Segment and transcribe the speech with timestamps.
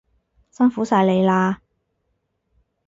[0.49, 1.57] 辛苦晒你喇